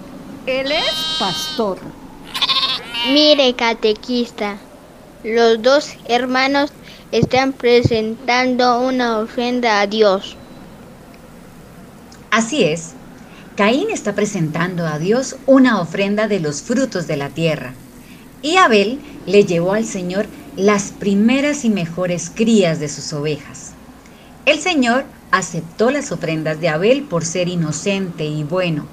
Él 0.45 0.71
es 0.71 1.17
pastor. 1.17 1.79
Mire, 3.07 3.55
catequista, 3.55 4.57
los 5.23 5.61
dos 5.61 5.95
hermanos 6.05 6.71
están 7.11 7.51
presentando 7.53 8.79
una 8.81 9.19
ofrenda 9.19 9.81
a 9.81 9.87
Dios. 9.87 10.37
Así 12.31 12.63
es. 12.63 12.93
Caín 13.55 13.89
está 13.91 14.15
presentando 14.15 14.87
a 14.87 14.99
Dios 14.99 15.35
una 15.45 15.81
ofrenda 15.81 16.27
de 16.27 16.39
los 16.39 16.61
frutos 16.61 17.07
de 17.07 17.17
la 17.17 17.29
tierra. 17.29 17.73
Y 18.41 18.55
Abel 18.55 18.99
le 19.25 19.43
llevó 19.43 19.73
al 19.73 19.83
Señor 19.83 20.27
las 20.55 20.91
primeras 20.91 21.65
y 21.65 21.69
mejores 21.69 22.31
crías 22.33 22.79
de 22.79 22.87
sus 22.87 23.11
ovejas. 23.11 23.71
El 24.45 24.59
Señor 24.59 25.03
aceptó 25.31 25.91
las 25.91 26.13
ofrendas 26.13 26.61
de 26.61 26.69
Abel 26.69 27.03
por 27.03 27.25
ser 27.25 27.49
inocente 27.49 28.25
y 28.25 28.43
bueno, 28.43 28.85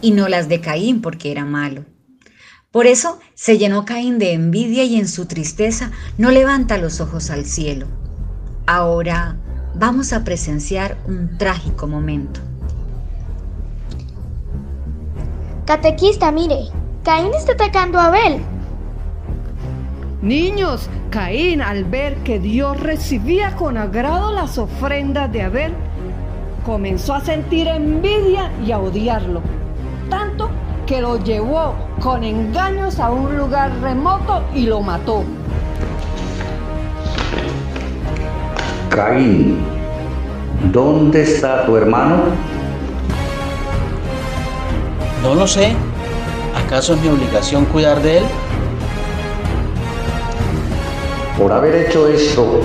y 0.00 0.12
no 0.12 0.28
las 0.28 0.48
de 0.48 0.60
Caín 0.62 1.02
porque 1.02 1.30
era 1.30 1.44
malo. 1.44 1.84
Por 2.76 2.86
eso 2.86 3.18
se 3.32 3.56
llenó 3.56 3.86
Caín 3.86 4.18
de 4.18 4.34
envidia 4.34 4.84
y 4.84 4.96
en 4.96 5.08
su 5.08 5.24
tristeza 5.24 5.92
no 6.18 6.30
levanta 6.30 6.76
los 6.76 7.00
ojos 7.00 7.30
al 7.30 7.46
cielo. 7.46 7.86
Ahora 8.66 9.36
vamos 9.74 10.12
a 10.12 10.24
presenciar 10.24 10.98
un 11.06 11.38
trágico 11.38 11.86
momento. 11.86 12.38
Catequista, 15.64 16.30
mire, 16.30 16.66
Caín 17.02 17.32
está 17.32 17.52
atacando 17.52 17.98
a 17.98 18.08
Abel. 18.08 18.42
Niños, 20.20 20.90
Caín 21.08 21.62
al 21.62 21.84
ver 21.84 22.16
que 22.24 22.38
Dios 22.38 22.78
recibía 22.78 23.56
con 23.56 23.78
agrado 23.78 24.32
las 24.32 24.58
ofrendas 24.58 25.32
de 25.32 25.40
Abel, 25.40 25.72
comenzó 26.66 27.14
a 27.14 27.24
sentir 27.24 27.68
envidia 27.68 28.52
y 28.62 28.72
a 28.72 28.78
odiarlo, 28.80 29.40
que 30.86 31.00
lo 31.00 31.18
llevó 31.18 31.74
con 32.00 32.22
engaños 32.22 33.00
a 33.00 33.10
un 33.10 33.36
lugar 33.36 33.72
remoto 33.82 34.44
y 34.54 34.66
lo 34.66 34.80
mató. 34.80 35.24
Caín, 38.88 39.58
¿dónde 40.72 41.22
está 41.22 41.66
tu 41.66 41.76
hermano? 41.76 42.16
No 45.22 45.34
lo 45.34 45.46
sé. 45.46 45.74
¿Acaso 46.64 46.94
es 46.94 47.00
mi 47.00 47.08
obligación 47.08 47.64
cuidar 47.66 48.00
de 48.00 48.18
él? 48.18 48.24
Por 51.36 51.52
haber 51.52 51.86
hecho 51.86 52.08
esto, 52.08 52.60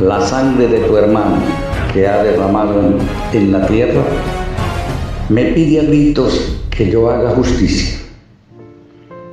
la 0.00 0.20
sangre 0.20 0.68
de 0.68 0.78
tu 0.78 0.96
hermano 0.96 1.36
que 1.92 2.06
ha 2.06 2.22
derramado 2.22 2.80
en, 2.80 2.98
en 3.32 3.52
la 3.52 3.66
tierra, 3.66 4.00
me 5.28 5.46
pide 5.46 5.80
a 5.80 5.82
gritos 5.82 6.61
que 6.82 6.90
yo 6.90 7.08
haga 7.08 7.30
justicia. 7.30 7.96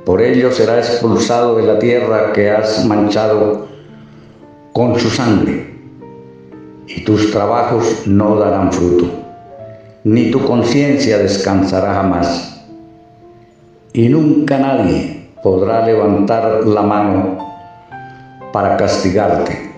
Por 0.06 0.22
ello 0.22 0.52
será 0.52 0.78
expulsado 0.78 1.56
de 1.56 1.64
la 1.64 1.80
tierra 1.80 2.32
que 2.32 2.48
has 2.48 2.84
manchado 2.86 3.66
con 4.72 4.96
su 5.00 5.10
sangre, 5.10 5.74
y 6.86 7.02
tus 7.02 7.32
trabajos 7.32 8.06
no 8.06 8.36
darán 8.36 8.72
fruto, 8.72 9.06
ni 10.04 10.30
tu 10.30 10.44
conciencia 10.44 11.18
descansará 11.18 11.94
jamás, 11.94 12.64
y 13.92 14.08
nunca 14.08 14.56
nadie 14.56 15.26
podrá 15.42 15.84
levantar 15.84 16.64
la 16.64 16.82
mano 16.82 17.38
para 18.52 18.76
castigarte, 18.76 19.72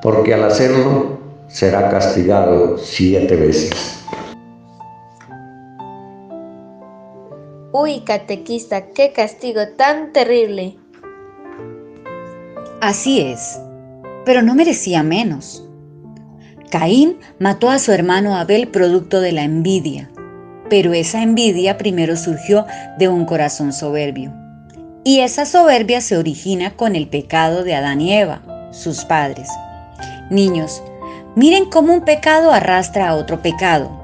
porque 0.00 0.32
al 0.32 0.44
hacerlo 0.44 1.18
será 1.48 1.90
castigado 1.90 2.78
siete 2.78 3.36
veces. 3.36 3.98
Uy, 7.74 8.00
catequista, 8.00 8.90
qué 8.90 9.14
castigo 9.14 9.62
tan 9.78 10.12
terrible. 10.12 10.76
Así 12.82 13.22
es, 13.22 13.58
pero 14.26 14.42
no 14.42 14.54
merecía 14.54 15.02
menos. 15.02 15.66
Caín 16.70 17.16
mató 17.38 17.70
a 17.70 17.78
su 17.78 17.92
hermano 17.92 18.36
Abel 18.36 18.68
producto 18.68 19.22
de 19.22 19.32
la 19.32 19.44
envidia, 19.44 20.10
pero 20.68 20.92
esa 20.92 21.22
envidia 21.22 21.78
primero 21.78 22.14
surgió 22.16 22.66
de 22.98 23.08
un 23.08 23.24
corazón 23.24 23.72
soberbio. 23.72 24.34
Y 25.02 25.20
esa 25.20 25.46
soberbia 25.46 26.02
se 26.02 26.18
origina 26.18 26.76
con 26.76 26.94
el 26.94 27.08
pecado 27.08 27.64
de 27.64 27.74
Adán 27.74 28.02
y 28.02 28.12
Eva, 28.12 28.68
sus 28.70 29.06
padres. 29.06 29.48
Niños, 30.30 30.82
miren 31.36 31.70
cómo 31.70 31.94
un 31.94 32.04
pecado 32.04 32.52
arrastra 32.52 33.08
a 33.08 33.14
otro 33.14 33.40
pecado. 33.40 34.01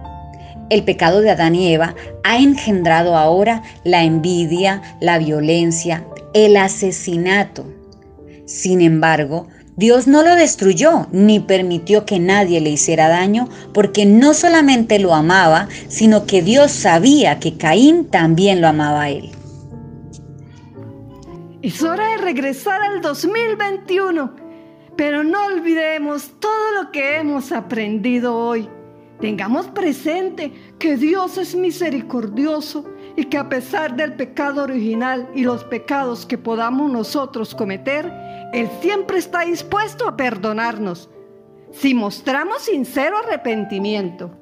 El 0.70 0.84
pecado 0.84 1.20
de 1.20 1.30
Adán 1.30 1.54
y 1.54 1.72
Eva 1.72 1.94
ha 2.24 2.38
engendrado 2.38 3.16
ahora 3.16 3.62
la 3.84 4.04
envidia, 4.04 4.82
la 5.00 5.18
violencia, 5.18 6.04
el 6.34 6.56
asesinato. 6.56 7.66
Sin 8.44 8.80
embargo, 8.80 9.48
Dios 9.76 10.08
no 10.08 10.24
lo 10.24 10.34
destruyó 10.34 11.06
ni 11.12 11.38
permitió 11.38 12.04
que 12.04 12.18
nadie 12.18 12.60
le 12.60 12.70
hiciera 12.70 13.08
daño 13.08 13.48
porque 13.72 14.06
no 14.06 14.34
solamente 14.34 14.98
lo 14.98 15.14
amaba, 15.14 15.68
sino 15.86 16.26
que 16.26 16.42
Dios 16.42 16.72
sabía 16.72 17.38
que 17.38 17.56
Caín 17.56 18.06
también 18.06 18.60
lo 18.60 18.66
amaba 18.66 19.02
a 19.02 19.10
él. 19.10 19.30
Es 21.62 21.82
hora 21.82 22.08
de 22.08 22.18
regresar 22.18 22.82
al 22.82 23.00
2021, 23.00 24.34
pero 24.96 25.22
no 25.22 25.46
olvidemos 25.46 26.32
todo 26.40 26.72
lo 26.82 26.90
que 26.90 27.18
hemos 27.18 27.52
aprendido 27.52 28.36
hoy. 28.36 28.68
Tengamos 29.20 29.66
presente 29.66 30.52
que 30.78 30.96
Dios 30.96 31.38
es 31.38 31.54
misericordioso 31.56 32.84
y 33.16 33.24
que 33.24 33.36
a 33.36 33.48
pesar 33.48 33.96
del 33.96 34.14
pecado 34.14 34.62
original 34.62 35.28
y 35.34 35.42
los 35.42 35.64
pecados 35.64 36.24
que 36.24 36.38
podamos 36.38 36.90
nosotros 36.90 37.52
cometer, 37.52 38.12
Él 38.52 38.68
siempre 38.80 39.18
está 39.18 39.40
dispuesto 39.40 40.06
a 40.06 40.16
perdonarnos 40.16 41.10
si 41.72 41.94
mostramos 41.94 42.62
sincero 42.62 43.18
arrepentimiento. 43.18 44.37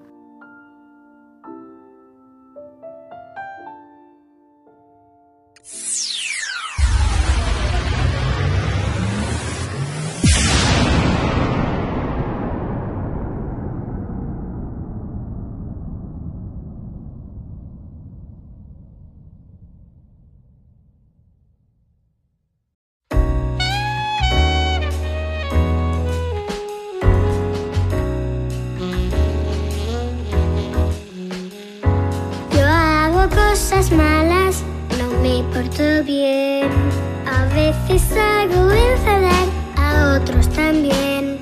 Malas, 33.93 34.63
no 34.99 35.11
me 35.23 35.43
porto 35.53 36.05
bien. 36.05 36.69
A 37.27 37.45
veces 37.55 38.03
hago 38.13 38.71
enfadar 38.71 39.47
a 39.77 40.19
otros 40.21 40.49
también. 40.51 41.39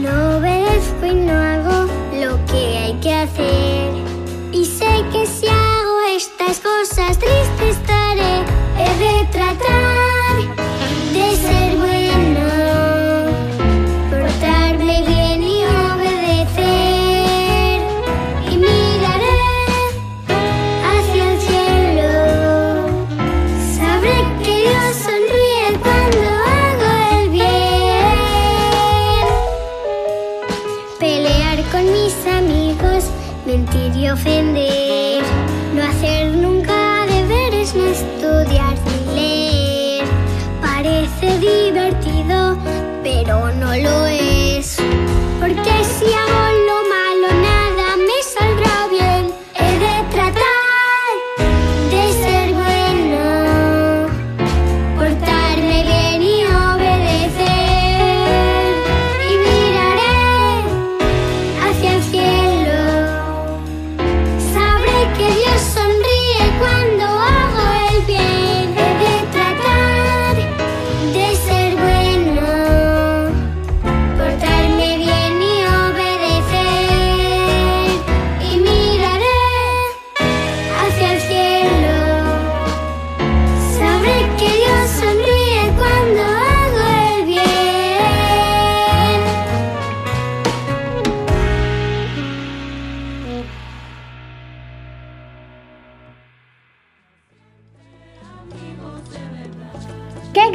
No 0.00 0.38
obedezco 0.38 1.06
y 1.06 1.14
no 1.14 1.32
hago 1.32 1.86
lo 2.20 2.44
que 2.46 2.78
hay 2.78 2.94
que 2.94 3.12
hacer. 3.12 4.01
Parece 41.22 41.38
divertido, 41.38 42.58
pero 43.04 43.52
no 43.52 43.76
lo 43.76 44.01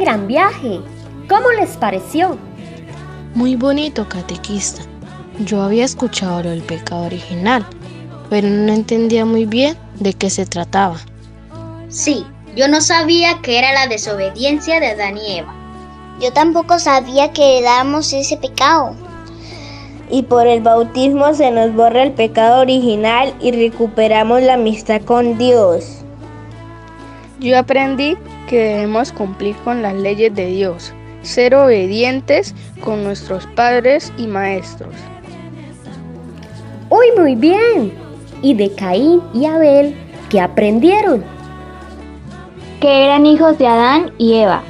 gran 0.08 0.26
viaje! 0.26 0.80
¿Cómo 1.28 1.50
les 1.60 1.76
pareció? 1.76 2.38
Muy 3.34 3.56
bonito, 3.56 4.08
catequista. 4.08 4.80
Yo 5.40 5.60
había 5.60 5.84
escuchado 5.84 6.44
lo 6.44 6.48
del 6.48 6.62
pecado 6.62 7.02
original, 7.02 7.66
pero 8.30 8.48
no 8.48 8.72
entendía 8.72 9.26
muy 9.26 9.44
bien 9.44 9.76
de 10.00 10.14
qué 10.14 10.30
se 10.30 10.46
trataba. 10.46 10.96
Sí, 11.90 12.24
yo 12.56 12.68
no 12.68 12.80
sabía 12.80 13.42
que 13.42 13.58
era 13.58 13.74
la 13.74 13.86
desobediencia 13.86 14.80
de 14.80 14.92
Adán 14.92 15.18
y 15.18 15.40
Eva. 15.40 15.54
Yo 16.22 16.32
tampoco 16.32 16.78
sabía 16.78 17.34
que 17.34 17.58
heredamos 17.58 18.10
ese 18.14 18.38
pecado. 18.38 18.96
Y 20.10 20.22
por 20.22 20.46
el 20.46 20.62
bautismo 20.62 21.34
se 21.34 21.50
nos 21.50 21.74
borra 21.74 22.02
el 22.04 22.12
pecado 22.12 22.62
original 22.62 23.34
y 23.42 23.52
recuperamos 23.52 24.40
la 24.40 24.54
amistad 24.54 25.02
con 25.02 25.36
Dios. 25.36 25.98
Yo 27.40 27.58
aprendí 27.58 28.16
que 28.48 28.58
debemos 28.58 29.12
cumplir 29.12 29.54
con 29.56 29.82
las 29.82 29.94
leyes 29.94 30.34
de 30.34 30.46
Dios, 30.46 30.92
ser 31.22 31.54
obedientes 31.54 32.54
con 32.80 33.04
nuestros 33.04 33.46
padres 33.48 34.12
y 34.16 34.26
maestros. 34.26 34.94
¡Uy, 36.90 37.06
muy 37.16 37.34
bien! 37.34 37.92
¿Y 38.42 38.54
de 38.54 38.72
Caín 38.72 39.20
y 39.34 39.44
Abel 39.44 39.94
qué 40.30 40.40
aprendieron? 40.40 41.22
Que 42.80 43.04
eran 43.04 43.26
hijos 43.26 43.58
de 43.58 43.66
Adán 43.66 44.12
y 44.18 44.34
Eva. 44.34 44.62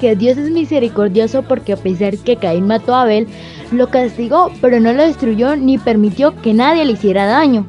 Que 0.00 0.16
Dios 0.16 0.38
es 0.38 0.50
misericordioso 0.50 1.42
porque 1.42 1.74
a 1.74 1.76
pesar 1.76 2.16
que 2.18 2.36
Caín 2.36 2.66
mató 2.66 2.94
a 2.94 3.02
Abel, 3.02 3.26
lo 3.72 3.90
castigó, 3.90 4.50
pero 4.60 4.80
no 4.80 4.92
lo 4.92 5.02
destruyó 5.02 5.56
ni 5.56 5.78
permitió 5.78 6.40
que 6.40 6.54
nadie 6.54 6.84
le 6.84 6.92
hiciera 6.92 7.26
daño. 7.26 7.66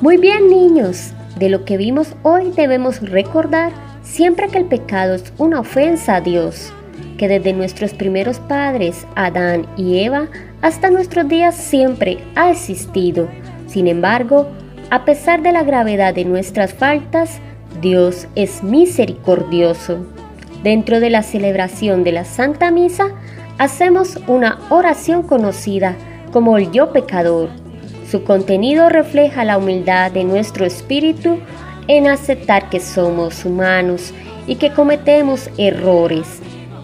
Muy 0.00 0.16
bien, 0.16 0.48
niños. 0.48 1.12
De 1.40 1.48
lo 1.48 1.64
que 1.64 1.78
vimos 1.78 2.14
hoy 2.22 2.52
debemos 2.54 3.00
recordar 3.00 3.72
siempre 4.02 4.48
que 4.48 4.58
el 4.58 4.66
pecado 4.66 5.14
es 5.14 5.32
una 5.38 5.60
ofensa 5.60 6.16
a 6.16 6.20
Dios, 6.20 6.70
que 7.16 7.28
desde 7.28 7.54
nuestros 7.54 7.94
primeros 7.94 8.38
padres, 8.40 9.06
Adán 9.14 9.66
y 9.74 10.04
Eva, 10.04 10.28
hasta 10.60 10.90
nuestros 10.90 11.26
días 11.30 11.54
siempre 11.54 12.18
ha 12.36 12.50
existido. 12.50 13.26
Sin 13.68 13.88
embargo, 13.88 14.48
a 14.90 15.06
pesar 15.06 15.40
de 15.40 15.52
la 15.52 15.62
gravedad 15.62 16.12
de 16.12 16.26
nuestras 16.26 16.74
faltas, 16.74 17.38
Dios 17.80 18.28
es 18.34 18.62
misericordioso. 18.62 20.04
Dentro 20.62 21.00
de 21.00 21.08
la 21.08 21.22
celebración 21.22 22.04
de 22.04 22.12
la 22.12 22.26
Santa 22.26 22.70
Misa, 22.70 23.12
hacemos 23.56 24.18
una 24.26 24.58
oración 24.68 25.22
conocida 25.22 25.96
como 26.34 26.58
el 26.58 26.70
yo 26.70 26.92
pecador. 26.92 27.48
Su 28.10 28.24
contenido 28.24 28.88
refleja 28.88 29.44
la 29.44 29.56
humildad 29.56 30.10
de 30.10 30.24
nuestro 30.24 30.66
espíritu 30.66 31.38
en 31.86 32.08
aceptar 32.08 32.68
que 32.68 32.80
somos 32.80 33.44
humanos 33.44 34.12
y 34.48 34.56
que 34.56 34.72
cometemos 34.72 35.48
errores, 35.58 36.40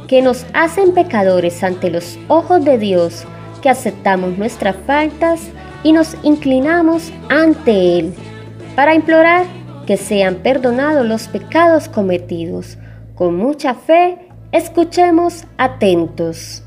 que 0.07 0.23
nos 0.23 0.47
hacen 0.55 0.95
pecadores 0.95 1.65
ante 1.65 1.91
los 1.91 2.17
ojos 2.29 2.65
de 2.65 2.79
Dios, 2.79 3.25
que 3.61 3.69
aceptamos 3.69 4.39
nuestras 4.39 4.77
faltas 4.87 5.41
y 5.83 5.93
nos 5.93 6.17
inclinamos 6.23 7.13
ante 7.29 7.99
Él 7.99 8.15
para 8.77 8.95
implorar 8.95 9.47
que 9.85 9.97
sean 9.97 10.37
perdonados 10.37 11.05
los 11.05 11.27
pecados 11.27 11.89
cometidos. 11.89 12.79
Con 13.17 13.37
mucha 13.37 13.75
fe, 13.75 14.29
escuchemos 14.53 15.45
atentos. 15.59 16.63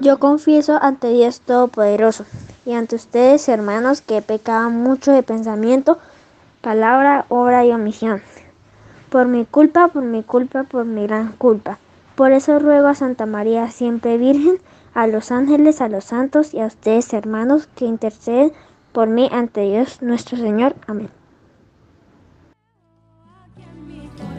Yo 0.00 0.18
confieso 0.18 0.78
ante 0.80 1.08
Dios 1.08 1.40
Todopoderoso 1.40 2.24
y 2.64 2.72
ante 2.74 2.94
ustedes, 2.94 3.48
hermanos, 3.48 4.00
que 4.00 4.18
he 4.18 4.22
pecado 4.22 4.70
mucho 4.70 5.10
de 5.10 5.24
pensamiento, 5.24 5.98
palabra, 6.60 7.24
obra 7.28 7.64
y 7.64 7.72
omisión. 7.72 8.22
Por 9.10 9.26
mi 9.26 9.44
culpa, 9.44 9.88
por 9.88 10.04
mi 10.04 10.22
culpa, 10.22 10.62
por 10.64 10.84
mi 10.84 11.06
gran 11.06 11.32
culpa. 11.32 11.78
Por 12.14 12.32
eso 12.32 12.58
ruego 12.58 12.88
a 12.88 12.94
Santa 12.94 13.26
María, 13.26 13.70
siempre 13.70 14.18
Virgen, 14.18 14.60
a 14.94 15.06
los 15.06 15.32
ángeles, 15.32 15.80
a 15.80 15.88
los 15.88 16.04
santos 16.04 16.54
y 16.54 16.60
a 16.60 16.66
ustedes, 16.66 17.12
hermanos, 17.12 17.68
que 17.74 17.84
interceden 17.84 18.52
por 18.92 19.08
mí 19.08 19.28
ante 19.32 19.62
Dios 19.62 20.02
nuestro 20.02 20.36
Señor. 20.36 20.76
Amén. 20.86 21.10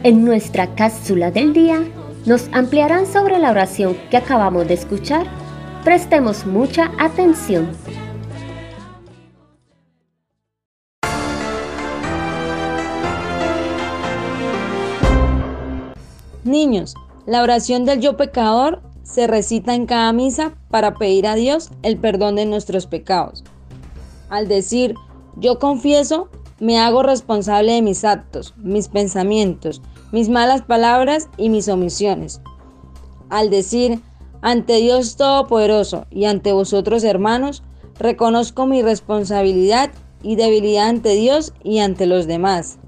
En 0.02 0.24
nuestra 0.24 0.74
cápsula 0.74 1.30
del 1.30 1.52
día 1.52 1.82
nos 2.26 2.48
ampliarán 2.52 3.06
sobre 3.06 3.38
la 3.38 3.50
oración 3.50 3.96
que 4.10 4.16
acabamos 4.16 4.66
de 4.68 4.74
escuchar. 4.74 5.26
Prestemos 5.84 6.44
mucha 6.44 6.90
atención. 6.98 7.70
Niños, 16.44 16.94
la 17.24 17.42
oración 17.42 17.86
del 17.86 18.00
yo 18.00 18.18
pecador 18.18 18.82
se 19.04 19.26
recita 19.26 19.74
en 19.74 19.86
cada 19.86 20.12
misa 20.12 20.52
para 20.68 20.96
pedir 20.96 21.26
a 21.26 21.34
Dios 21.34 21.70
el 21.82 21.96
perdón 21.96 22.36
de 22.36 22.44
nuestros 22.44 22.86
pecados. 22.86 23.42
Al 24.28 24.48
decir 24.48 24.94
yo 25.36 25.58
confieso, 25.58 26.28
me 26.58 26.78
hago 26.78 27.02
responsable 27.02 27.72
de 27.72 27.80
mis 27.80 28.04
actos, 28.04 28.52
mis 28.58 28.88
pensamientos, 28.88 29.80
mis 30.12 30.28
malas 30.28 30.60
palabras 30.60 31.30
y 31.38 31.48
mis 31.48 31.68
omisiones. 31.68 32.42
Al 33.30 33.48
decir 33.48 34.02
ante 34.42 34.76
Dios 34.76 35.16
Todopoderoso 35.16 36.06
y 36.10 36.24
ante 36.24 36.52
vosotros 36.52 37.04
hermanos, 37.04 37.62
reconozco 37.98 38.66
mi 38.66 38.82
responsabilidad 38.82 39.90
y 40.22 40.36
debilidad 40.36 40.88
ante 40.88 41.10
Dios 41.10 41.52
y 41.62 41.78
ante 41.78 42.06
los 42.06 42.26
demás. 42.26 42.78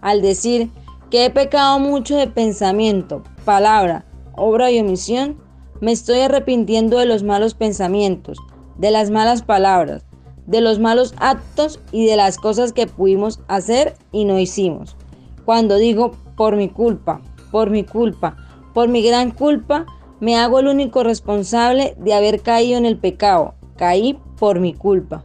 Al 0.00 0.22
decir 0.22 0.70
que 1.10 1.24
he 1.24 1.30
pecado 1.30 1.78
mucho 1.78 2.16
de 2.16 2.26
pensamiento, 2.26 3.22
palabra, 3.44 4.04
obra 4.34 4.70
y 4.70 4.80
omisión, 4.80 5.36
me 5.80 5.92
estoy 5.92 6.20
arrepintiendo 6.20 6.98
de 6.98 7.06
los 7.06 7.22
malos 7.22 7.54
pensamientos, 7.54 8.38
de 8.78 8.90
las 8.90 9.10
malas 9.10 9.42
palabras, 9.42 10.04
de 10.46 10.60
los 10.60 10.78
malos 10.78 11.14
actos 11.18 11.80
y 11.92 12.06
de 12.06 12.16
las 12.16 12.36
cosas 12.36 12.72
que 12.72 12.86
pudimos 12.86 13.40
hacer 13.48 13.94
y 14.10 14.24
no 14.24 14.38
hicimos. 14.38 14.96
Cuando 15.44 15.76
digo 15.76 16.12
por 16.36 16.56
mi 16.56 16.68
culpa, 16.68 17.20
por 17.50 17.70
mi 17.70 17.84
culpa, 17.84 18.36
por 18.74 18.88
mi 18.88 19.02
gran 19.02 19.30
culpa, 19.30 19.86
me 20.22 20.36
hago 20.36 20.60
el 20.60 20.68
único 20.68 21.02
responsable 21.02 21.96
de 21.98 22.14
haber 22.14 22.42
caído 22.42 22.78
en 22.78 22.86
el 22.86 22.96
pecado. 22.96 23.54
Caí 23.76 24.20
por 24.38 24.60
mi 24.60 24.72
culpa. 24.72 25.24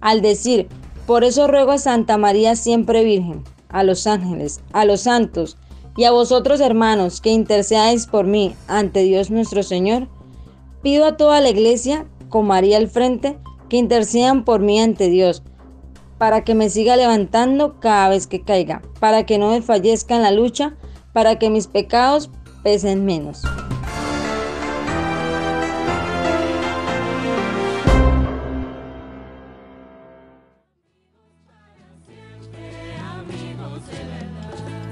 Al 0.00 0.22
decir, 0.22 0.68
por 1.04 1.24
eso 1.24 1.48
ruego 1.48 1.72
a 1.72 1.78
Santa 1.78 2.16
María 2.16 2.54
siempre 2.54 3.02
Virgen, 3.02 3.42
a 3.70 3.82
los 3.82 4.06
ángeles, 4.06 4.60
a 4.72 4.84
los 4.84 5.00
santos 5.00 5.56
y 5.96 6.04
a 6.04 6.12
vosotros 6.12 6.60
hermanos 6.60 7.20
que 7.20 7.30
intercedáis 7.30 8.06
por 8.06 8.24
mí 8.24 8.54
ante 8.68 9.02
Dios 9.02 9.32
nuestro 9.32 9.64
Señor, 9.64 10.06
pido 10.80 11.06
a 11.06 11.16
toda 11.16 11.40
la 11.40 11.50
iglesia, 11.50 12.06
con 12.28 12.46
María 12.46 12.76
al 12.76 12.86
frente, 12.86 13.36
que 13.68 13.78
intercedan 13.78 14.44
por 14.44 14.60
mí 14.60 14.78
ante 14.78 15.08
Dios, 15.08 15.42
para 16.18 16.44
que 16.44 16.54
me 16.54 16.70
siga 16.70 16.96
levantando 16.96 17.80
cada 17.80 18.10
vez 18.10 18.28
que 18.28 18.42
caiga, 18.42 18.80
para 19.00 19.26
que 19.26 19.38
no 19.38 19.50
me 19.50 19.60
fallezca 19.60 20.14
en 20.14 20.22
la 20.22 20.30
lucha, 20.30 20.76
para 21.12 21.36
que 21.40 21.50
mis 21.50 21.66
pecados 21.66 22.30
pesen 22.62 23.04
menos. 23.04 23.42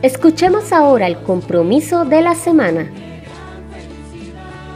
Escuchemos 0.01 0.73
ahora 0.73 1.09
el 1.09 1.17
compromiso 1.25 2.05
de 2.05 2.23
la 2.23 2.37
semana. 2.37 2.89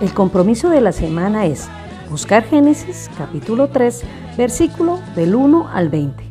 El 0.00 0.12
compromiso 0.12 0.68
de 0.68 0.80
la 0.80 0.90
semana 0.90 1.46
es 1.46 1.68
buscar 2.10 2.42
Génesis 2.42 3.08
capítulo 3.16 3.68
3, 3.68 4.02
versículo 4.36 4.98
del 5.14 5.36
1 5.36 5.68
al 5.72 5.90
20. 5.90 6.24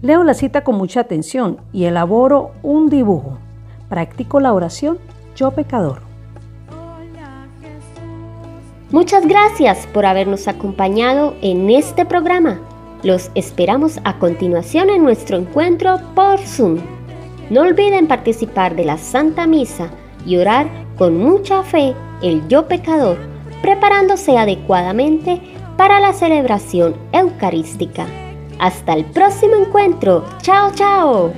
Leo 0.00 0.22
la 0.22 0.34
cita 0.34 0.62
con 0.62 0.76
mucha 0.76 1.00
atención 1.00 1.60
y 1.72 1.86
elaboro 1.86 2.52
un 2.62 2.88
dibujo. 2.88 3.38
Practico 3.88 4.38
la 4.38 4.52
oración 4.52 4.98
Yo 5.34 5.50
pecador. 5.50 6.02
Muchas 8.92 9.26
gracias 9.26 9.88
por 9.88 10.06
habernos 10.06 10.46
acompañado 10.46 11.34
en 11.42 11.68
este 11.68 12.04
programa. 12.04 12.60
Los 13.02 13.32
esperamos 13.34 13.98
a 14.04 14.20
continuación 14.20 14.88
en 14.88 15.02
nuestro 15.02 15.36
encuentro 15.36 15.98
por 16.14 16.38
Zoom. 16.38 16.95
No 17.50 17.62
olviden 17.62 18.08
participar 18.08 18.74
de 18.74 18.84
la 18.84 18.98
Santa 18.98 19.46
Misa 19.46 19.90
y 20.24 20.36
orar 20.36 20.68
con 20.96 21.16
mucha 21.16 21.62
fe 21.62 21.94
el 22.22 22.46
yo 22.48 22.66
pecador, 22.66 23.18
preparándose 23.62 24.36
adecuadamente 24.36 25.40
para 25.76 26.00
la 26.00 26.12
celebración 26.12 26.96
eucarística. 27.12 28.06
Hasta 28.58 28.94
el 28.94 29.04
próximo 29.04 29.54
encuentro. 29.56 30.24
Chao, 30.42 30.72
chao. 30.74 31.32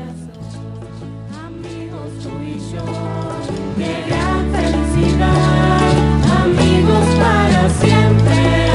Amigos 6.45 7.05
para 7.19 7.69
siempre. 7.71 8.68